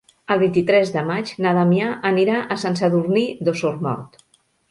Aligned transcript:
El 0.35 0.39
vint-i-tres 0.43 0.93
de 0.95 1.03
maig 1.09 1.33
na 1.45 1.51
Damià 1.57 1.91
anirà 2.11 2.39
a 2.55 2.59
Sant 2.63 2.79
Sadurní 2.81 3.27
d'Osormort. 3.49 4.21